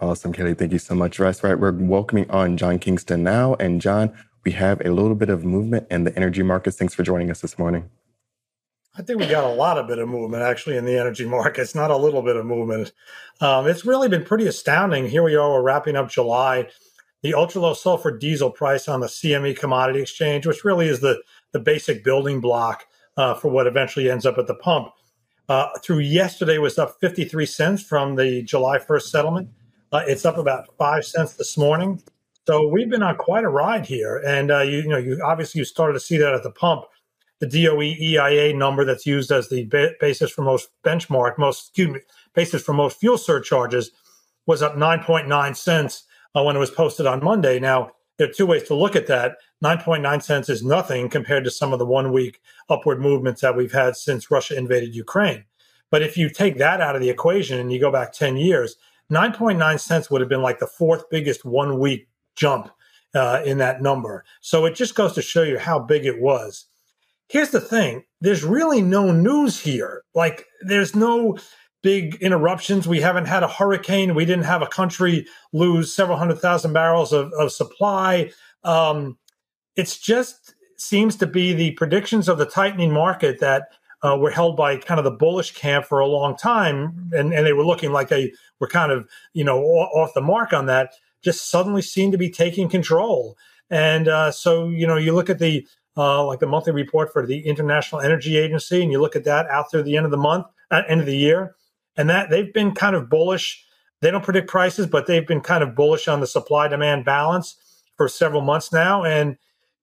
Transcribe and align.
Awesome, 0.00 0.32
Kelly. 0.32 0.54
Thank 0.54 0.72
you 0.72 0.78
so 0.78 0.94
much. 0.94 1.16
That's 1.16 1.42
right. 1.42 1.58
We're 1.58 1.72
welcoming 1.72 2.30
on 2.30 2.56
John 2.56 2.78
Kingston 2.78 3.22
now. 3.22 3.54
And 3.54 3.80
John, 3.80 4.12
we 4.44 4.52
have 4.52 4.80
a 4.84 4.90
little 4.90 5.14
bit 5.14 5.30
of 5.30 5.44
movement 5.44 5.86
in 5.90 6.04
the 6.04 6.14
energy 6.16 6.42
markets. 6.42 6.76
Thanks 6.76 6.94
for 6.94 7.02
joining 7.02 7.30
us 7.30 7.40
this 7.40 7.58
morning. 7.58 7.88
I 8.98 9.02
think 9.02 9.20
we 9.20 9.26
got 9.26 9.44
a 9.44 9.54
lot 9.54 9.76
of 9.78 9.86
bit 9.86 9.98
of 9.98 10.08
movement 10.08 10.42
actually 10.42 10.76
in 10.76 10.84
the 10.84 10.98
energy 10.98 11.24
markets, 11.26 11.74
not 11.74 11.90
a 11.90 11.96
little 11.96 12.22
bit 12.22 12.36
of 12.36 12.46
movement. 12.46 12.92
Um, 13.40 13.66
it's 13.66 13.84
really 13.84 14.08
been 14.08 14.24
pretty 14.24 14.46
astounding. 14.46 15.08
Here 15.08 15.22
we 15.22 15.34
are, 15.34 15.50
we're 15.50 15.62
wrapping 15.62 15.96
up 15.96 16.10
July. 16.10 16.68
The 17.22 17.34
ultra 17.34 17.60
low 17.60 17.74
sulfur 17.74 18.16
diesel 18.16 18.50
price 18.50 18.88
on 18.88 19.00
the 19.00 19.06
CME 19.06 19.58
commodity 19.58 20.00
exchange, 20.00 20.46
which 20.46 20.64
really 20.64 20.88
is 20.88 21.00
the, 21.00 21.22
the 21.52 21.58
basic 21.58 22.04
building 22.04 22.40
block 22.40 22.86
uh, 23.16 23.34
for 23.34 23.48
what 23.48 23.66
eventually 23.66 24.10
ends 24.10 24.24
up 24.24 24.38
at 24.38 24.46
the 24.46 24.54
pump, 24.54 24.92
uh, 25.48 25.68
through 25.82 25.98
yesterday 25.98 26.58
was 26.58 26.78
up 26.78 26.96
53 27.00 27.46
cents 27.46 27.82
from 27.82 28.16
the 28.16 28.42
July 28.42 28.78
1st 28.78 29.02
settlement. 29.02 29.48
Uh, 29.92 30.02
it's 30.06 30.24
up 30.24 30.36
about 30.36 30.66
five 30.78 31.04
cents 31.04 31.34
this 31.34 31.56
morning. 31.56 32.02
So 32.46 32.66
we've 32.68 32.90
been 32.90 33.02
on 33.02 33.16
quite 33.16 33.44
a 33.44 33.48
ride 33.48 33.86
here, 33.86 34.22
and 34.26 34.50
uh, 34.50 34.60
you, 34.60 34.78
you, 34.78 34.88
know, 34.88 34.98
you 34.98 35.20
obviously 35.24 35.60
you 35.60 35.64
started 35.64 35.94
to 35.94 36.00
see 36.00 36.16
that 36.16 36.34
at 36.34 36.42
the 36.42 36.50
pump. 36.50 36.84
The 37.38 37.46
DOE 37.46 37.82
EIA 37.82 38.54
number 38.54 38.84
that's 38.84 39.04
used 39.04 39.30
as 39.30 39.48
the 39.48 39.64
ba- 39.66 39.92
basis 40.00 40.30
for 40.30 40.42
most 40.42 40.70
benchmark, 40.84 41.38
most 41.38 41.68
excuse 41.68 41.88
me, 41.88 42.00
basis 42.34 42.62
for 42.62 42.72
most 42.72 42.98
fuel 42.98 43.18
surcharges, 43.18 43.90
was 44.46 44.62
up 44.62 44.74
9.9 44.74 45.56
cents 45.56 46.04
uh, 46.34 46.42
when 46.42 46.56
it 46.56 46.60
was 46.60 46.70
posted 46.70 47.06
on 47.06 47.22
Monday. 47.22 47.58
Now 47.58 47.90
there 48.16 48.28
are 48.28 48.32
two 48.32 48.46
ways 48.46 48.62
to 48.64 48.74
look 48.74 48.96
at 48.96 49.06
that. 49.08 49.36
9.9 49.62 50.22
cents 50.22 50.48
is 50.48 50.64
nothing 50.64 51.10
compared 51.10 51.44
to 51.44 51.50
some 51.50 51.72
of 51.72 51.78
the 51.78 51.86
one 51.86 52.12
week 52.12 52.40
upward 52.70 53.00
movements 53.00 53.42
that 53.42 53.56
we've 53.56 53.72
had 53.72 53.96
since 53.96 54.30
Russia 54.30 54.56
invaded 54.56 54.94
Ukraine. 54.94 55.44
But 55.90 56.02
if 56.02 56.16
you 56.16 56.30
take 56.30 56.56
that 56.58 56.80
out 56.80 56.96
of 56.96 57.02
the 57.02 57.10
equation 57.10 57.58
and 57.58 57.72
you 57.72 57.80
go 57.80 57.92
back 57.92 58.12
10 58.12 58.36
years, 58.36 58.76
9.9 59.10 59.80
cents 59.80 60.10
would 60.10 60.20
have 60.20 60.30
been 60.30 60.42
like 60.42 60.58
the 60.58 60.66
fourth 60.66 61.08
biggest 61.10 61.44
one 61.44 61.78
week 61.78 62.08
jump 62.34 62.70
uh, 63.14 63.42
in 63.44 63.58
that 63.58 63.82
number. 63.82 64.24
So 64.40 64.64
it 64.66 64.74
just 64.74 64.94
goes 64.94 65.14
to 65.14 65.22
show 65.22 65.42
you 65.42 65.58
how 65.58 65.78
big 65.78 66.04
it 66.04 66.20
was. 66.20 66.66
Here's 67.28 67.50
the 67.50 67.60
thing 67.60 68.04
there's 68.20 68.44
really 68.44 68.82
no 68.82 69.12
news 69.12 69.60
here. 69.60 70.02
Like, 70.14 70.46
there's 70.62 70.94
no 70.94 71.38
big 71.82 72.16
interruptions. 72.16 72.88
We 72.88 73.00
haven't 73.00 73.26
had 73.26 73.42
a 73.42 73.48
hurricane. 73.48 74.14
We 74.14 74.24
didn't 74.24 74.44
have 74.44 74.62
a 74.62 74.66
country 74.66 75.26
lose 75.52 75.94
several 75.94 76.18
hundred 76.18 76.40
thousand 76.40 76.72
barrels 76.72 77.12
of, 77.12 77.32
of 77.34 77.52
supply. 77.52 78.32
Um, 78.64 79.18
it's 79.76 79.98
just 79.98 80.54
seems 80.76 81.16
to 81.16 81.26
be 81.26 81.52
the 81.52 81.72
predictions 81.72 82.28
of 82.28 82.38
the 82.38 82.46
tightening 82.46 82.92
market 82.92 83.40
that 83.40 83.68
uh, 84.02 84.16
were 84.18 84.30
held 84.30 84.56
by 84.56 84.76
kind 84.76 84.98
of 84.98 85.04
the 85.04 85.10
bullish 85.10 85.52
camp 85.52 85.86
for 85.86 86.00
a 86.00 86.06
long 86.06 86.36
time, 86.36 87.10
and, 87.12 87.32
and 87.32 87.46
they 87.46 87.52
were 87.52 87.64
looking 87.64 87.92
like 87.92 88.08
they 88.08 88.32
were 88.60 88.68
kind 88.68 88.92
of 88.92 89.08
you 89.32 89.44
know 89.44 89.60
off 89.62 90.14
the 90.14 90.20
mark 90.20 90.52
on 90.52 90.66
that. 90.66 90.94
Just 91.22 91.50
suddenly 91.50 91.82
seem 91.82 92.12
to 92.12 92.18
be 92.18 92.30
taking 92.30 92.68
control, 92.68 93.36
and 93.70 94.08
uh, 94.08 94.30
so 94.30 94.68
you 94.68 94.86
know 94.86 94.96
you 94.96 95.14
look 95.14 95.30
at 95.30 95.38
the 95.38 95.66
uh, 95.96 96.24
like 96.24 96.40
the 96.40 96.46
monthly 96.46 96.72
report 96.72 97.12
for 97.12 97.26
the 97.26 97.40
International 97.46 98.00
Energy 98.00 98.36
Agency, 98.36 98.82
and 98.82 98.92
you 98.92 99.00
look 99.00 99.16
at 99.16 99.24
that 99.24 99.46
out 99.48 99.70
through 99.70 99.82
the 99.82 99.96
end 99.96 100.04
of 100.04 100.12
the 100.12 100.18
month, 100.18 100.46
at 100.70 100.88
end 100.90 101.00
of 101.00 101.06
the 101.06 101.16
year, 101.16 101.56
and 101.96 102.08
that 102.10 102.30
they've 102.30 102.52
been 102.52 102.74
kind 102.74 102.94
of 102.94 103.08
bullish. 103.08 103.64
They 104.02 104.10
don't 104.10 104.24
predict 104.24 104.48
prices, 104.48 104.86
but 104.86 105.06
they've 105.06 105.26
been 105.26 105.40
kind 105.40 105.62
of 105.64 105.74
bullish 105.74 106.06
on 106.06 106.20
the 106.20 106.26
supply 106.26 106.68
demand 106.68 107.06
balance 107.06 107.56
for 107.96 108.08
several 108.08 108.42
months 108.42 108.72
now, 108.72 109.04
and 109.04 109.38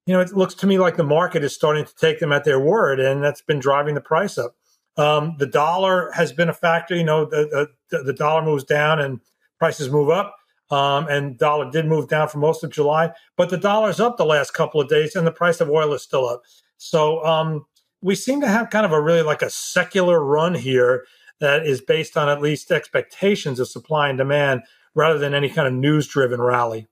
you 0.05 0.13
know, 0.13 0.19
it 0.19 0.33
looks 0.33 0.53
to 0.55 0.67
me 0.67 0.79
like 0.79 0.97
the 0.97 1.03
market 1.03 1.43
is 1.43 1.53
starting 1.53 1.85
to 1.85 1.95
take 1.95 2.19
them 2.19 2.31
at 2.31 2.43
their 2.43 2.59
word, 2.59 2.99
and 2.99 3.23
that's 3.23 3.41
been 3.41 3.59
driving 3.59 3.95
the 3.95 4.01
price 4.01 4.37
up. 4.37 4.55
Um, 4.97 5.35
the 5.39 5.47
dollar 5.47 6.11
has 6.11 6.33
been 6.33 6.49
a 6.49 6.53
factor. 6.53 6.95
You 6.95 7.03
know, 7.03 7.25
the, 7.25 7.69
the, 7.89 8.03
the 8.03 8.13
dollar 8.13 8.43
moves 8.43 8.63
down 8.63 8.99
and 8.99 9.21
prices 9.59 9.89
move 9.89 10.09
up. 10.09 10.35
Um, 10.69 11.07
and 11.07 11.37
dollar 11.37 11.69
did 11.69 11.85
move 11.85 12.09
down 12.09 12.29
for 12.29 12.39
most 12.39 12.63
of 12.63 12.71
July, 12.71 13.11
but 13.37 13.49
the 13.49 13.57
dollar's 13.57 13.99
up 13.99 14.17
the 14.17 14.25
last 14.25 14.53
couple 14.53 14.81
of 14.81 14.89
days, 14.89 15.15
and 15.15 15.27
the 15.27 15.31
price 15.31 15.61
of 15.61 15.69
oil 15.69 15.93
is 15.93 16.01
still 16.01 16.27
up. 16.27 16.41
So 16.77 17.23
um, 17.23 17.65
we 18.01 18.15
seem 18.15 18.41
to 18.41 18.47
have 18.47 18.71
kind 18.71 18.85
of 18.85 18.91
a 18.91 19.01
really 19.01 19.21
like 19.21 19.41
a 19.41 19.49
secular 19.49 20.23
run 20.23 20.55
here 20.55 21.05
that 21.39 21.65
is 21.67 21.81
based 21.81 22.17
on 22.17 22.27
at 22.27 22.41
least 22.41 22.71
expectations 22.71 23.59
of 23.59 23.67
supply 23.67 24.09
and 24.09 24.17
demand 24.17 24.63
rather 24.95 25.19
than 25.19 25.33
any 25.33 25.49
kind 25.49 25.67
of 25.67 25.73
news 25.73 26.07
driven 26.07 26.41
rally. 26.41 26.87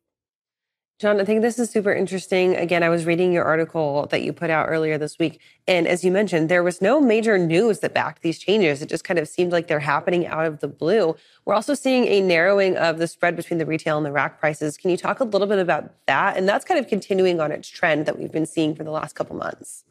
John, 1.02 1.20
I 1.20 1.26
think 1.26 1.42
this 1.42 1.58
is 1.58 1.72
super 1.72 1.92
interesting. 1.92 2.56
Again, 2.56 2.84
I 2.84 2.90
was 2.90 3.08
reading 3.08 3.32
your 3.34 3.44
article 3.44 4.06
that 4.12 4.22
you 4.22 4.32
put 4.32 4.52
out 4.52 4.68
earlier 4.70 5.00
this 5.00 5.18
week. 5.18 5.42
And 5.68 5.88
as 5.88 6.04
you 6.04 6.12
mentioned, 6.12 6.48
there 6.48 6.62
was 6.62 6.80
no 6.80 7.02
major 7.02 7.40
news 7.40 7.80
that 7.80 7.96
backed 7.96 8.22
these 8.22 8.38
changes. 8.38 8.84
It 8.84 8.90
just 8.90 9.04
kind 9.04 9.18
of 9.18 9.28
seemed 9.28 9.52
like 9.52 9.66
they're 9.66 9.80
happening 9.80 10.28
out 10.28 10.46
of 10.46 10.60
the 10.60 10.68
blue. 10.68 11.16
We're 11.44 11.56
also 11.56 11.74
seeing 11.74 12.06
a 12.06 12.22
narrowing 12.22 12.78
of 12.78 13.00
the 13.00 13.08
spread 13.08 13.36
between 13.36 13.58
the 13.58 13.66
retail 13.66 13.98
and 13.98 14.06
the 14.06 14.12
rack 14.12 14.40
prices. 14.40 14.78
Can 14.78 14.92
you 14.92 14.98
talk 14.98 15.20
a 15.20 15.24
little 15.24 15.48
bit 15.48 15.58
about 15.58 15.92
that? 16.06 16.38
And 16.38 16.48
that's 16.48 16.64
kind 16.64 16.80
of 16.80 16.88
continuing 16.88 17.42
on 17.42 17.52
its 17.52 17.68
trend 17.68 18.06
that 18.06 18.20
we've 18.20 18.32
been 18.32 18.46
seeing 18.46 18.76
for 18.76 18.84
the 18.84 18.92
last 18.92 19.16
couple 19.16 19.36
months. 19.36 19.84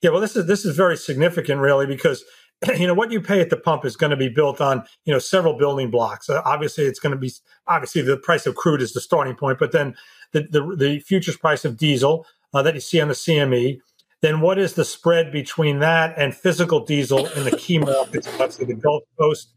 Yeah, 0.00 0.10
well, 0.10 0.20
this 0.20 0.36
is 0.36 0.46
this 0.46 0.64
is 0.64 0.76
very 0.76 0.96
significant, 0.96 1.60
really, 1.60 1.86
because 1.86 2.24
you 2.76 2.86
know 2.86 2.94
what 2.94 3.10
you 3.10 3.20
pay 3.20 3.40
at 3.40 3.50
the 3.50 3.56
pump 3.56 3.84
is 3.84 3.96
going 3.96 4.10
to 4.10 4.16
be 4.16 4.28
built 4.28 4.60
on 4.60 4.84
you 5.04 5.12
know 5.12 5.18
several 5.18 5.54
building 5.54 5.90
blocks. 5.90 6.28
Uh, 6.28 6.42
obviously, 6.44 6.84
it's 6.84 7.00
going 7.00 7.12
to 7.14 7.18
be 7.18 7.32
obviously 7.66 8.02
the 8.02 8.16
price 8.16 8.46
of 8.46 8.54
crude 8.54 8.82
is 8.82 8.92
the 8.92 9.00
starting 9.00 9.34
point, 9.34 9.58
but 9.58 9.72
then 9.72 9.94
the, 10.32 10.42
the, 10.50 10.76
the 10.76 10.98
futures 11.00 11.36
price 11.36 11.64
of 11.64 11.76
diesel 11.76 12.26
uh, 12.54 12.62
that 12.62 12.74
you 12.74 12.80
see 12.80 13.00
on 13.00 13.08
the 13.08 13.14
CME, 13.14 13.80
then 14.20 14.40
what 14.40 14.58
is 14.58 14.74
the 14.74 14.84
spread 14.84 15.32
between 15.32 15.78
that 15.80 16.14
and 16.16 16.34
physical 16.34 16.84
diesel 16.84 17.26
in 17.28 17.44
the 17.44 17.56
key 17.56 17.78
markets, 17.78 18.28
say 18.54 18.64
the 18.64 18.74
Gulf 18.74 19.04
Coast, 19.18 19.52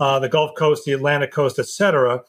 uh, 0.00 0.18
the 0.18 0.28
Gulf 0.28 0.52
Coast, 0.56 0.84
the 0.84 0.92
Atlantic 0.92 1.30
Coast, 1.30 1.58
et 1.58 1.66
cetera? 1.66 2.22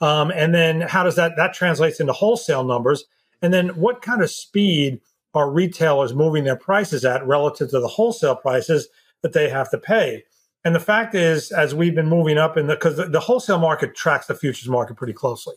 Um, 0.00 0.30
and 0.30 0.54
then 0.54 0.82
how 0.82 1.04
does 1.04 1.16
that 1.16 1.36
that 1.36 1.54
translates 1.54 2.00
into 2.00 2.12
wholesale 2.12 2.64
numbers? 2.64 3.04
And 3.42 3.52
then 3.54 3.68
what 3.70 4.02
kind 4.02 4.22
of 4.22 4.30
speed 4.30 5.00
are 5.34 5.50
retailers 5.50 6.14
moving 6.14 6.44
their 6.44 6.56
prices 6.56 7.04
at 7.04 7.26
relative 7.26 7.70
to 7.70 7.80
the 7.80 7.88
wholesale 7.88 8.36
prices 8.36 8.88
that 9.26 9.38
they 9.38 9.48
have 9.50 9.70
to 9.70 9.78
pay? 9.78 10.24
And 10.64 10.74
the 10.74 10.80
fact 10.80 11.14
is, 11.14 11.52
as 11.52 11.74
we've 11.74 11.94
been 11.94 12.08
moving 12.08 12.38
up 12.38 12.56
in 12.56 12.68
the 12.68 12.74
because 12.74 12.96
the, 12.96 13.06
the 13.06 13.20
wholesale 13.20 13.58
market 13.58 13.94
tracks 13.94 14.26
the 14.26 14.34
futures 14.34 14.68
market 14.68 14.96
pretty 14.96 15.12
closely. 15.12 15.54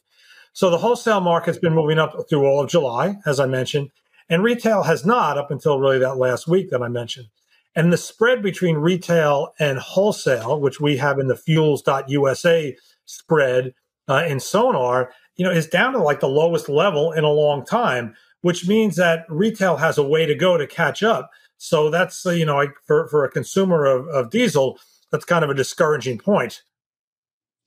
So 0.54 0.70
the 0.70 0.80
wholesale 0.80 1.22
market's 1.22 1.60
been 1.60 1.76
moving 1.76 2.00
up 2.00 2.16
through 2.30 2.46
all 2.46 2.64
of 2.64 2.70
July, 2.70 3.18
as 3.26 3.40
I 3.40 3.46
mentioned, 3.46 3.92
and 4.30 4.44
retail 4.44 4.84
has 4.84 5.06
not 5.06 5.38
up 5.38 5.52
until 5.52 5.80
really 5.80 6.00
that 6.00 6.18
last 6.18 6.48
week 6.48 6.70
that 6.72 6.82
I 6.82 6.88
mentioned. 6.88 7.28
And 7.76 7.94
the 7.94 7.98
spread 7.98 8.42
between 8.42 8.78
retail 8.78 9.54
and 9.60 9.78
wholesale, 9.78 10.60
which 10.60 10.80
we 10.80 10.98
have 10.98 11.20
in 11.20 11.28
the 11.28 11.36
fuels.usa 11.36 12.78
spread 13.06 13.74
uh, 14.08 14.24
in 14.28 14.40
Sonar, 14.40 15.12
you 15.36 15.46
know, 15.46 15.52
is 15.52 15.68
down 15.68 15.94
to 15.94 16.00
like 16.00 16.20
the 16.20 16.28
lowest 16.28 16.68
level 16.68 17.12
in 17.12 17.24
a 17.24 17.30
long 17.30 17.64
time, 17.64 18.16
which 18.42 18.68
means 18.68 18.96
that 18.96 19.26
retail 19.30 19.78
has 19.78 19.98
a 19.98 20.04
way 20.04 20.26
to 20.26 20.36
go 20.36 20.58
to 20.58 20.68
catch 20.68 21.04
up. 21.04 21.30
So 21.62 21.90
that's, 21.90 22.26
uh, 22.26 22.32
you 22.32 22.46
know, 22.46 22.56
like 22.56 22.76
for, 22.88 23.08
for 23.10 23.26
a 23.26 23.30
consumer 23.30 23.86
of, 23.86 24.08
of 24.08 24.30
diesel, 24.30 24.80
that's 25.12 25.26
kind 25.26 25.44
of 25.44 25.50
a 25.50 25.54
discouraging 25.54 26.18
point. 26.18 26.64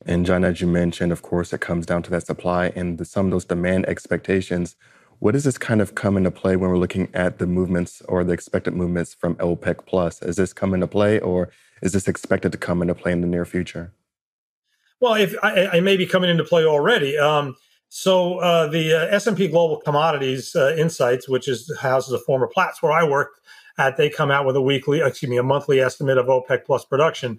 And 0.07 0.25
John, 0.25 0.45
as 0.45 0.63
you 0.63 0.67
mentioned, 0.67 1.13
of 1.13 1.21
course, 1.21 1.53
it 1.53 1.61
comes 1.61 1.85
down 1.85 2.03
to 2.05 2.11
that 2.11 2.27
supply 2.27 2.73
and 2.75 2.97
the, 2.97 3.05
some 3.05 3.27
of 3.27 3.33
those 3.33 3.45
demand 3.45 3.87
expectations. 3.87 4.77
What 5.19 5.33
does 5.33 5.45
this 5.45 5.59
kind 5.59 5.83
of 5.83 5.95
come 5.95 6.17
into 6.17 6.31
play 6.31 6.57
when 6.57 6.71
we're 6.71 6.79
looking 6.79 7.11
at 7.13 7.39
the 7.39 7.47
movements 7.47 8.01
or 8.09 8.25
the 8.25 8.33
expected 8.33 8.75
movements 8.75 9.13
from 9.15 9.37
OPEC 9.37 9.85
Plus? 9.85 10.23
Is 10.23 10.37
this 10.37 10.55
come 10.55 10.73
into 10.73 10.89
play, 10.89 11.21
or 11.21 11.51
is 11.83 11.93
this 11.93 12.09
expected 12.09 12.51
to 12.53 12.59
come 12.59 12.81
into 12.81 12.95
play 12.95 13.13
in 13.13 13.21
the 13.21 13.29
near 13.29 13.45
future? 13.45 13.93
Well, 15.01 15.15
if 15.15 15.35
I, 15.43 15.67
I 15.67 15.81
may 15.81 15.97
be 15.99 16.07
coming 16.07 16.31
into 16.31 16.45
play 16.45 16.65
already. 16.65 17.19
Um, 17.19 17.57
so 17.95 18.39
uh, 18.39 18.69
the 18.69 18.95
uh, 18.95 19.15
S&P 19.15 19.49
Global 19.49 19.77
Commodities 19.77 20.57
uh, 20.57 20.75
Insights, 20.79 21.29
which 21.29 21.47
is 21.47 21.71
houses 21.79 22.15
a 22.15 22.19
former 22.21 22.47
Platts 22.47 22.83
where 22.83 22.91
I 22.91 23.05
worked 23.05 23.43
at, 23.77 23.99
they 23.99 24.09
come 24.09 24.31
out 24.31 24.47
with 24.47 24.57
a 24.57 24.63
weekly, 24.63 25.03
excuse 25.03 25.29
me, 25.29 25.37
a 25.37 25.43
monthly 25.43 25.79
estimate 25.79 26.17
of 26.17 26.25
OPEC 26.25 26.65
Plus 26.65 26.87
production. 26.87 27.39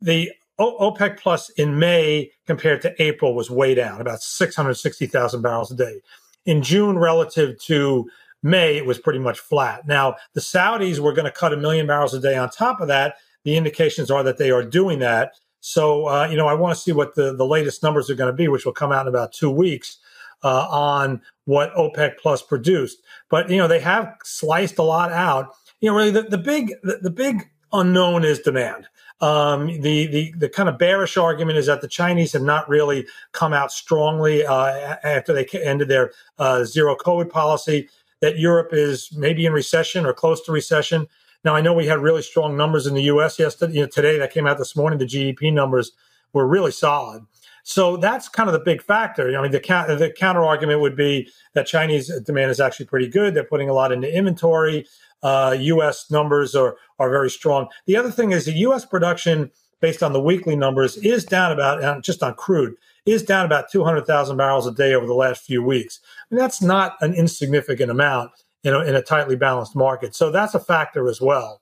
The 0.00 0.32
OPEC 0.58 1.18
Plus 1.20 1.50
in 1.50 1.78
May 1.78 2.30
compared 2.46 2.80
to 2.80 2.94
April 3.02 3.34
was 3.34 3.50
way 3.50 3.74
down, 3.74 4.00
about 4.00 4.22
660,000 4.22 5.42
barrels 5.42 5.70
a 5.70 5.76
day. 5.76 6.00
In 6.46 6.62
June, 6.62 6.96
relative 6.96 7.60
to 7.64 8.08
May, 8.42 8.78
it 8.78 8.86
was 8.86 8.98
pretty 8.98 9.18
much 9.18 9.38
flat. 9.38 9.86
Now, 9.86 10.16
the 10.32 10.40
Saudis 10.40 10.98
were 10.98 11.12
going 11.12 11.26
to 11.26 11.30
cut 11.30 11.52
a 11.52 11.58
million 11.58 11.86
barrels 11.86 12.14
a 12.14 12.20
day 12.20 12.38
on 12.38 12.48
top 12.48 12.80
of 12.80 12.88
that. 12.88 13.16
The 13.42 13.58
indications 13.58 14.10
are 14.10 14.22
that 14.22 14.38
they 14.38 14.50
are 14.50 14.64
doing 14.64 15.00
that. 15.00 15.32
So, 15.66 16.08
uh, 16.08 16.28
you 16.30 16.36
know, 16.36 16.46
I 16.46 16.52
want 16.52 16.76
to 16.76 16.80
see 16.80 16.92
what 16.92 17.14
the, 17.14 17.34
the 17.34 17.46
latest 17.46 17.82
numbers 17.82 18.10
are 18.10 18.14
going 18.14 18.30
to 18.30 18.36
be, 18.36 18.48
which 18.48 18.66
will 18.66 18.74
come 18.74 18.92
out 18.92 19.06
in 19.06 19.08
about 19.08 19.32
two 19.32 19.50
weeks 19.50 19.96
uh, 20.42 20.68
on 20.68 21.22
what 21.46 21.74
OPEC 21.74 22.18
Plus 22.18 22.42
produced. 22.42 22.98
But, 23.30 23.48
you 23.48 23.56
know, 23.56 23.66
they 23.66 23.80
have 23.80 24.14
sliced 24.24 24.78
a 24.78 24.82
lot 24.82 25.10
out. 25.10 25.54
You 25.80 25.88
know, 25.88 25.96
really 25.96 26.10
the, 26.10 26.24
the 26.24 26.36
big, 26.36 26.74
the, 26.82 26.98
the 27.00 27.10
big 27.10 27.48
unknown 27.72 28.24
is 28.24 28.40
demand. 28.40 28.88
Um, 29.22 29.68
the, 29.80 30.06
the 30.06 30.34
the 30.36 30.48
kind 30.50 30.68
of 30.68 30.76
bearish 30.76 31.16
argument 31.16 31.56
is 31.56 31.64
that 31.64 31.80
the 31.80 31.88
Chinese 31.88 32.34
have 32.34 32.42
not 32.42 32.68
really 32.68 33.06
come 33.32 33.54
out 33.54 33.72
strongly 33.72 34.44
uh, 34.44 34.96
after 35.02 35.32
they 35.32 35.46
ended 35.46 35.88
their 35.88 36.12
uh, 36.38 36.64
zero 36.64 36.94
COVID 36.94 37.30
policy. 37.30 37.88
That 38.20 38.38
Europe 38.38 38.70
is 38.72 39.10
maybe 39.16 39.46
in 39.46 39.54
recession 39.54 40.04
or 40.04 40.12
close 40.12 40.42
to 40.42 40.52
recession. 40.52 41.06
Now 41.44 41.54
I 41.54 41.60
know 41.60 41.72
we 41.72 41.86
had 41.86 42.00
really 42.00 42.22
strong 42.22 42.56
numbers 42.56 42.86
in 42.86 42.94
the 42.94 43.02
U.S. 43.02 43.38
yesterday. 43.38 43.74
You 43.74 43.80
know, 43.82 43.88
today 43.88 44.18
that 44.18 44.32
came 44.32 44.46
out 44.46 44.58
this 44.58 44.76
morning. 44.76 44.98
The 44.98 45.06
GDP 45.06 45.52
numbers 45.52 45.92
were 46.32 46.46
really 46.46 46.72
solid. 46.72 47.26
So 47.62 47.96
that's 47.96 48.28
kind 48.28 48.48
of 48.48 48.52
the 48.52 48.60
big 48.60 48.82
factor. 48.82 49.36
I 49.36 49.42
mean, 49.42 49.50
the, 49.50 49.60
the 49.60 50.12
counter 50.14 50.44
argument 50.44 50.80
would 50.80 50.96
be 50.96 51.30
that 51.54 51.66
Chinese 51.66 52.12
demand 52.20 52.50
is 52.50 52.60
actually 52.60 52.86
pretty 52.86 53.08
good. 53.08 53.34
They're 53.34 53.44
putting 53.44 53.70
a 53.70 53.72
lot 53.72 53.90
into 53.90 54.14
inventory. 54.14 54.86
Uh, 55.22 55.56
U.S. 55.58 56.10
numbers 56.10 56.54
are 56.54 56.76
are 56.98 57.10
very 57.10 57.30
strong. 57.30 57.68
The 57.86 57.96
other 57.96 58.10
thing 58.10 58.32
is 58.32 58.44
the 58.44 58.52
U.S. 58.52 58.84
production, 58.84 59.50
based 59.80 60.02
on 60.02 60.12
the 60.12 60.20
weekly 60.20 60.56
numbers, 60.56 60.96
is 60.98 61.24
down 61.24 61.52
about 61.52 62.02
just 62.02 62.22
on 62.22 62.34
crude 62.34 62.76
is 63.06 63.22
down 63.22 63.44
about 63.44 63.70
200,000 63.70 64.36
barrels 64.36 64.66
a 64.66 64.72
day 64.72 64.94
over 64.94 65.06
the 65.06 65.14
last 65.14 65.44
few 65.44 65.62
weeks. 65.62 66.00
And 66.30 66.40
that's 66.40 66.62
not 66.62 66.96
an 67.00 67.14
insignificant 67.14 67.90
amount 67.90 68.30
in 68.64 68.74
a, 68.74 68.80
in 68.80 68.94
a 68.96 69.02
tightly 69.02 69.36
balanced 69.36 69.76
market. 69.76 70.14
So 70.14 70.30
that's 70.30 70.54
a 70.54 70.60
factor 70.60 71.08
as 71.08 71.20
well. 71.20 71.60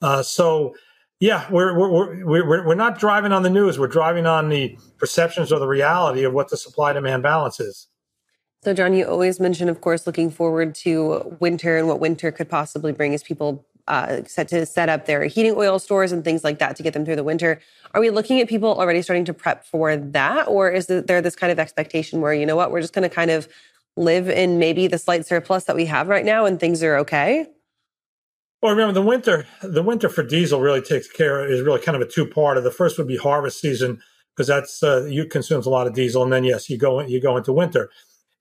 Uh, 0.00 0.22
so 0.22 0.74
yeah, 1.18 1.46
we're, 1.50 1.78
we're, 1.78 2.24
we're, 2.24 2.66
we're 2.66 2.74
not 2.74 2.98
driving 2.98 3.32
on 3.32 3.42
the 3.42 3.50
news. 3.50 3.78
We're 3.78 3.86
driving 3.86 4.26
on 4.26 4.48
the 4.48 4.76
perceptions 4.98 5.52
or 5.52 5.58
the 5.58 5.68
reality 5.68 6.24
of 6.24 6.32
what 6.32 6.50
the 6.50 6.56
supply 6.56 6.92
demand 6.92 7.22
balance 7.22 7.60
is. 7.60 7.88
So, 8.64 8.74
John, 8.74 8.92
you 8.92 9.06
always 9.06 9.40
mention, 9.40 9.68
of 9.68 9.80
course, 9.80 10.06
looking 10.06 10.30
forward 10.30 10.74
to 10.76 11.36
winter 11.40 11.78
and 11.78 11.88
what 11.88 11.98
winter 11.98 12.30
could 12.30 12.48
possibly 12.48 12.92
bring 12.92 13.12
as 13.12 13.22
people 13.22 13.66
uh, 13.88 14.22
set 14.26 14.46
to 14.48 14.64
set 14.66 14.88
up 14.88 15.06
their 15.06 15.24
heating 15.24 15.54
oil 15.56 15.80
stores 15.80 16.12
and 16.12 16.24
things 16.24 16.44
like 16.44 16.60
that 16.60 16.76
to 16.76 16.82
get 16.82 16.92
them 16.92 17.04
through 17.04 17.16
the 17.16 17.24
winter. 17.24 17.60
Are 17.94 18.00
we 18.00 18.10
looking 18.10 18.40
at 18.40 18.48
people 18.48 18.74
already 18.74 19.02
starting 19.02 19.24
to 19.24 19.34
prep 19.34 19.64
for 19.64 19.96
that? 19.96 20.46
Or 20.46 20.70
is 20.70 20.86
there 20.86 21.20
this 21.20 21.34
kind 21.34 21.50
of 21.50 21.58
expectation 21.58 22.20
where, 22.20 22.32
you 22.32 22.46
know 22.46 22.56
what, 22.56 22.70
we're 22.70 22.80
just 22.80 22.92
going 22.92 23.08
to 23.08 23.14
kind 23.14 23.30
of 23.30 23.48
live 23.96 24.28
in 24.28 24.58
maybe 24.58 24.86
the 24.86 24.98
slight 24.98 25.26
surplus 25.26 25.64
that 25.64 25.76
we 25.76 25.86
have 25.86 26.08
right 26.08 26.24
now 26.24 26.44
and 26.44 26.58
things 26.58 26.82
are 26.82 26.96
okay? 26.98 27.46
Well, 28.62 28.72
remember 28.72 28.94
the 28.94 29.02
winter. 29.02 29.46
The 29.62 29.82
winter 29.82 30.08
for 30.08 30.22
diesel 30.22 30.60
really 30.60 30.80
takes 30.80 31.10
care 31.10 31.44
is 31.44 31.62
really 31.62 31.80
kind 31.80 31.96
of 31.96 32.02
a 32.02 32.10
two 32.10 32.26
part. 32.26 32.56
Of 32.56 32.64
the 32.64 32.70
first 32.70 32.96
would 32.96 33.08
be 33.08 33.16
harvest 33.16 33.60
season 33.60 34.00
because 34.34 34.46
that's 34.46 34.82
uh, 34.84 35.04
you 35.04 35.26
consumes 35.26 35.66
a 35.66 35.70
lot 35.70 35.88
of 35.88 35.94
diesel, 35.94 36.22
and 36.22 36.32
then 36.32 36.44
yes, 36.44 36.70
you 36.70 36.78
go 36.78 37.00
you 37.00 37.20
go 37.20 37.36
into 37.36 37.52
winter. 37.52 37.90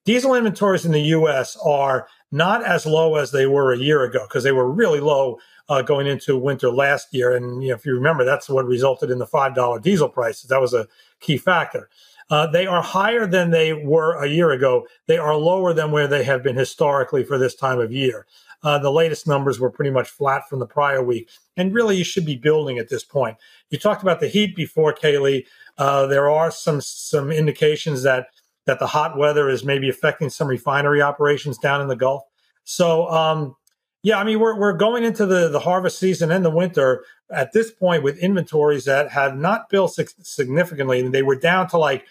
Diesel 0.05 0.35
inventories 0.35 0.85
in 0.85 0.91
the 0.91 1.01
U.S. 1.01 1.57
are 1.63 2.07
not 2.31 2.63
as 2.63 2.85
low 2.85 3.15
as 3.15 3.31
they 3.31 3.45
were 3.45 3.73
a 3.73 3.77
year 3.77 4.03
ago 4.03 4.25
because 4.27 4.43
they 4.43 4.51
were 4.51 4.71
really 4.71 4.99
low 4.99 5.39
uh, 5.69 5.81
going 5.81 6.07
into 6.07 6.37
winter 6.37 6.69
last 6.69 7.07
year. 7.13 7.35
And 7.35 7.63
you 7.63 7.69
know, 7.69 7.75
if 7.75 7.85
you 7.85 7.93
remember, 7.93 8.23
that's 8.23 8.49
what 8.49 8.65
resulted 8.65 9.09
in 9.09 9.17
the 9.17 9.25
five 9.25 9.55
dollar 9.55 9.79
diesel 9.79 10.09
prices. 10.09 10.49
That 10.49 10.61
was 10.61 10.73
a 10.73 10.87
key 11.19 11.37
factor. 11.37 11.89
Uh, 12.29 12.47
they 12.47 12.65
are 12.65 12.81
higher 12.81 13.25
than 13.27 13.51
they 13.51 13.73
were 13.73 14.21
a 14.21 14.27
year 14.27 14.51
ago. 14.51 14.85
They 15.07 15.17
are 15.17 15.35
lower 15.35 15.73
than 15.73 15.91
where 15.91 16.07
they 16.07 16.23
have 16.23 16.43
been 16.43 16.55
historically 16.55 17.23
for 17.23 17.37
this 17.37 17.55
time 17.55 17.79
of 17.79 17.91
year. 17.91 18.25
Uh, 18.63 18.77
the 18.77 18.91
latest 18.91 19.27
numbers 19.27 19.59
were 19.59 19.71
pretty 19.71 19.89
much 19.89 20.09
flat 20.09 20.47
from 20.47 20.59
the 20.59 20.67
prior 20.67 21.03
week. 21.03 21.29
And 21.57 21.73
really, 21.73 21.97
you 21.97 22.03
should 22.03 22.25
be 22.25 22.35
building 22.35 22.77
at 22.77 22.89
this 22.89 23.03
point. 23.03 23.37
You 23.69 23.79
talked 23.79 24.03
about 24.03 24.19
the 24.19 24.27
heat 24.27 24.55
before, 24.55 24.93
Kaylee. 24.93 25.45
Uh, 25.77 26.05
there 26.05 26.29
are 26.29 26.51
some 26.51 26.79
some 26.81 27.31
indications 27.31 28.03
that 28.03 28.27
that 28.65 28.79
the 28.79 28.87
hot 28.87 29.17
weather 29.17 29.49
is 29.49 29.63
maybe 29.63 29.89
affecting 29.89 30.29
some 30.29 30.47
refinery 30.47 31.01
operations 31.01 31.57
down 31.57 31.81
in 31.81 31.87
the 31.87 31.95
Gulf. 31.95 32.23
So, 32.63 33.07
um, 33.09 33.55
yeah, 34.03 34.17
I 34.17 34.23
mean, 34.23 34.39
we're, 34.39 34.57
we're 34.57 34.73
going 34.73 35.03
into 35.03 35.25
the, 35.25 35.49
the 35.49 35.59
harvest 35.59 35.99
season 35.99 36.31
and 36.31 36.43
the 36.43 36.49
winter 36.49 37.05
at 37.31 37.53
this 37.53 37.71
point 37.71 38.03
with 38.03 38.17
inventories 38.17 38.85
that 38.85 39.11
have 39.11 39.37
not 39.37 39.69
built 39.69 39.97
significantly. 40.21 41.07
They 41.07 41.23
were 41.23 41.35
down 41.35 41.67
to 41.69 41.77
like 41.77 42.05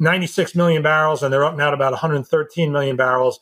96 0.00 0.54
million 0.54 0.82
barrels, 0.82 1.22
and 1.22 1.32
they're 1.32 1.44
up 1.44 1.56
now 1.56 1.70
to 1.70 1.76
about 1.76 1.92
113 1.92 2.72
million 2.72 2.96
barrels 2.96 3.40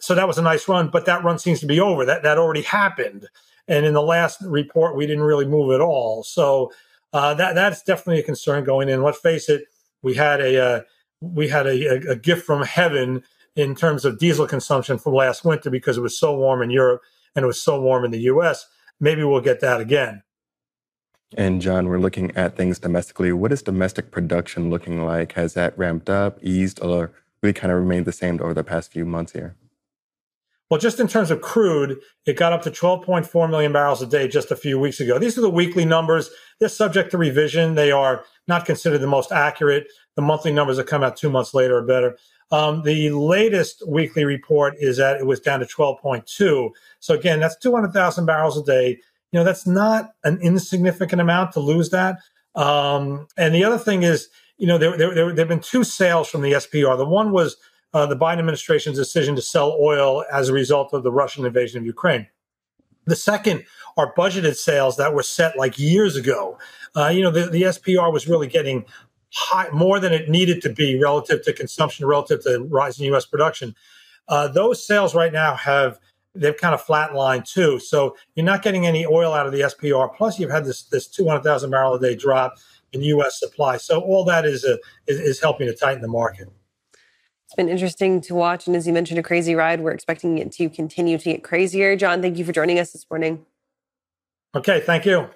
so 0.00 0.14
that 0.14 0.28
was 0.28 0.38
a 0.38 0.42
nice 0.42 0.68
run, 0.68 0.88
but 0.88 1.06
that 1.06 1.24
run 1.24 1.38
seems 1.38 1.60
to 1.60 1.66
be 1.66 1.80
over. 1.80 2.04
That 2.04 2.22
that 2.22 2.38
already 2.38 2.62
happened, 2.62 3.28
and 3.66 3.86
in 3.86 3.94
the 3.94 4.02
last 4.02 4.40
report, 4.42 4.96
we 4.96 5.06
didn't 5.06 5.24
really 5.24 5.46
move 5.46 5.72
at 5.72 5.80
all. 5.80 6.22
So 6.22 6.72
uh, 7.12 7.34
that 7.34 7.54
that's 7.54 7.82
definitely 7.82 8.20
a 8.20 8.24
concern 8.24 8.64
going 8.64 8.88
in. 8.88 9.02
Let's 9.02 9.18
face 9.18 9.48
it, 9.48 9.64
we 10.02 10.14
had 10.14 10.40
a 10.40 10.62
uh, 10.62 10.80
we 11.20 11.48
had 11.48 11.66
a, 11.66 12.10
a, 12.10 12.16
gift 12.16 12.44
from 12.44 12.62
heaven 12.62 13.22
in 13.56 13.74
terms 13.74 14.04
of 14.04 14.18
diesel 14.18 14.46
consumption 14.46 14.98
from 14.98 15.14
last 15.14 15.44
winter 15.44 15.68
because 15.70 15.96
it 15.96 16.00
was 16.00 16.16
so 16.16 16.36
warm 16.36 16.62
in 16.62 16.70
Europe 16.70 17.02
and 17.38 17.44
it 17.44 17.46
was 17.46 17.62
so 17.62 17.80
warm 17.80 18.04
in 18.04 18.10
the 18.10 18.18
U.S. 18.22 18.66
Maybe 18.98 19.22
we'll 19.22 19.40
get 19.40 19.60
that 19.60 19.80
again. 19.80 20.24
And 21.36 21.62
John, 21.62 21.86
we're 21.86 22.00
looking 22.00 22.36
at 22.36 22.56
things 22.56 22.80
domestically. 22.80 23.32
What 23.32 23.52
is 23.52 23.62
domestic 23.62 24.10
production 24.10 24.70
looking 24.70 25.04
like? 25.04 25.32
Has 25.32 25.54
that 25.54 25.78
ramped 25.78 26.10
up, 26.10 26.38
eased, 26.42 26.80
or 26.82 27.12
really 27.40 27.52
kind 27.52 27.70
of 27.70 27.78
remained 27.78 28.06
the 28.06 28.12
same 28.12 28.40
over 28.42 28.54
the 28.54 28.64
past 28.64 28.90
few 28.90 29.04
months 29.04 29.34
here? 29.34 29.54
Well, 30.68 30.80
just 30.80 30.98
in 30.98 31.06
terms 31.06 31.30
of 31.30 31.40
crude, 31.40 32.00
it 32.26 32.36
got 32.36 32.52
up 32.52 32.62
to 32.62 32.70
12.4 32.70 33.48
million 33.48 33.72
barrels 33.72 34.02
a 34.02 34.06
day 34.06 34.26
just 34.26 34.50
a 34.50 34.56
few 34.56 34.80
weeks 34.80 34.98
ago. 34.98 35.18
These 35.18 35.38
are 35.38 35.42
the 35.42 35.48
weekly 35.48 35.84
numbers. 35.84 36.28
They're 36.58 36.68
subject 36.68 37.12
to 37.12 37.18
revision. 37.18 37.76
They 37.76 37.92
are 37.92 38.24
not 38.48 38.66
considered 38.66 38.98
the 38.98 39.06
most 39.06 39.30
accurate. 39.30 39.86
The 40.16 40.22
monthly 40.22 40.52
numbers 40.52 40.76
that 40.76 40.88
come 40.88 41.04
out 41.04 41.16
two 41.16 41.30
months 41.30 41.54
later 41.54 41.76
are 41.78 41.86
better. 41.86 42.18
Um, 42.50 42.82
the 42.82 43.10
latest 43.10 43.82
weekly 43.86 44.24
report 44.24 44.74
is 44.78 44.96
that 44.96 45.20
it 45.20 45.26
was 45.26 45.40
down 45.40 45.60
to 45.60 45.66
12.2. 45.66 46.70
So 47.00 47.14
again, 47.14 47.40
that's 47.40 47.56
200,000 47.56 48.26
barrels 48.26 48.56
a 48.56 48.64
day. 48.64 48.98
You 49.32 49.38
know, 49.38 49.44
that's 49.44 49.66
not 49.66 50.12
an 50.24 50.38
insignificant 50.40 51.20
amount 51.20 51.52
to 51.52 51.60
lose 51.60 51.90
that. 51.90 52.18
Um, 52.54 53.28
and 53.36 53.54
the 53.54 53.64
other 53.64 53.78
thing 53.78 54.02
is, 54.02 54.28
you 54.56 54.66
know, 54.66 54.78
there, 54.78 54.96
there, 54.96 55.14
there, 55.14 55.36
have 55.36 55.48
been 55.48 55.60
two 55.60 55.84
sales 55.84 56.28
from 56.28 56.40
the 56.40 56.52
SPR. 56.52 56.96
The 56.96 57.04
one 57.04 57.30
was 57.30 57.56
uh, 57.92 58.06
the 58.06 58.16
Biden 58.16 58.38
administration's 58.38 58.96
decision 58.96 59.36
to 59.36 59.42
sell 59.42 59.76
oil 59.80 60.24
as 60.32 60.48
a 60.48 60.52
result 60.52 60.92
of 60.92 61.02
the 61.02 61.12
Russian 61.12 61.44
invasion 61.44 61.78
of 61.78 61.86
Ukraine. 61.86 62.26
The 63.06 63.16
second 63.16 63.64
are 63.96 64.14
budgeted 64.14 64.56
sales 64.56 64.96
that 64.96 65.14
were 65.14 65.22
set 65.22 65.56
like 65.56 65.78
years 65.78 66.16
ago. 66.16 66.58
Uh, 66.94 67.08
you 67.08 67.22
know, 67.22 67.30
the, 67.30 67.46
the 67.46 67.62
SPR 67.62 68.12
was 68.12 68.28
really 68.28 68.46
getting 68.46 68.84
high, 69.32 69.68
more 69.70 70.00
than 70.00 70.12
it 70.12 70.28
needed 70.28 70.62
to 70.62 70.70
be 70.70 70.98
relative 71.00 71.44
to 71.44 71.52
consumption, 71.52 72.06
relative 72.06 72.42
to 72.44 72.60
rising 72.70 73.06
U.S. 73.06 73.26
production. 73.26 73.74
Uh, 74.28 74.48
those 74.48 74.84
sales 74.84 75.14
right 75.14 75.32
now 75.32 75.54
have 75.54 75.98
they've 76.34 76.56
kind 76.56 76.74
of 76.74 76.84
flatlined 76.84 77.50
too. 77.50 77.78
So 77.78 78.16
you're 78.34 78.46
not 78.46 78.62
getting 78.62 78.86
any 78.86 79.04
oil 79.06 79.32
out 79.32 79.46
of 79.46 79.52
the 79.52 79.60
SPR. 79.60 80.14
Plus, 80.14 80.38
you've 80.38 80.50
had 80.50 80.64
this 80.64 80.84
this 80.84 81.06
200,000 81.08 81.70
barrel 81.70 81.94
a 81.94 82.00
day 82.00 82.14
drop 82.14 82.54
in 82.92 83.02
U.S. 83.02 83.38
supply. 83.38 83.76
So 83.76 84.00
all 84.00 84.24
that 84.24 84.44
is 84.44 84.64
a, 84.64 84.78
is, 85.06 85.20
is 85.20 85.40
helping 85.40 85.66
to 85.66 85.74
tighten 85.74 86.02
the 86.02 86.08
market. 86.08 86.48
It's 87.46 87.54
been 87.54 87.68
interesting 87.68 88.20
to 88.22 88.34
watch. 88.34 88.66
And 88.66 88.76
as 88.76 88.86
you 88.86 88.92
mentioned, 88.92 89.18
a 89.18 89.22
crazy 89.22 89.54
ride. 89.54 89.80
We're 89.80 89.92
expecting 89.92 90.38
it 90.38 90.52
to 90.52 90.68
continue 90.68 91.16
to 91.16 91.24
get 91.24 91.42
crazier. 91.42 91.96
John, 91.96 92.20
thank 92.20 92.36
you 92.36 92.44
for 92.44 92.52
joining 92.52 92.78
us 92.78 92.92
this 92.92 93.06
morning. 93.10 93.46
Okay, 94.54 94.80
thank 94.80 95.06
you. 95.06 95.28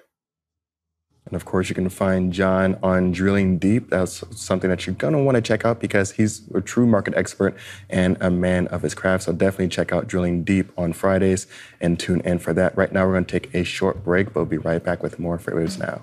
And 1.25 1.35
of 1.35 1.45
course, 1.45 1.69
you 1.69 1.75
can 1.75 1.89
find 1.89 2.33
John 2.33 2.77
on 2.83 3.11
Drilling 3.11 3.57
Deep. 3.57 3.89
That's 3.89 4.23
something 4.39 4.69
that 4.69 4.85
you're 4.85 4.95
going 4.95 5.13
to 5.13 5.19
want 5.19 5.35
to 5.35 5.41
check 5.41 5.65
out 5.65 5.79
because 5.79 6.11
he's 6.11 6.41
a 6.53 6.61
true 6.61 6.85
market 6.85 7.13
expert 7.15 7.55
and 7.89 8.17
a 8.19 8.29
man 8.29 8.67
of 8.67 8.81
his 8.81 8.93
craft. 8.93 9.23
So 9.23 9.33
definitely 9.33 9.69
check 9.69 9.93
out 9.93 10.07
Drilling 10.07 10.43
Deep 10.43 10.71
on 10.77 10.93
Fridays 10.93 11.47
and 11.79 11.99
tune 11.99 12.21
in 12.21 12.39
for 12.39 12.53
that. 12.53 12.77
Right 12.77 12.91
now, 12.91 13.05
we're 13.05 13.13
going 13.13 13.25
to 13.25 13.39
take 13.39 13.53
a 13.55 13.63
short 13.63 14.03
break, 14.03 14.27
but 14.27 14.35
we'll 14.35 14.45
be 14.45 14.57
right 14.57 14.83
back 14.83 15.01
with 15.01 15.17
more 15.17 15.37
Freightwaves 15.37 15.79
Now. 15.79 16.01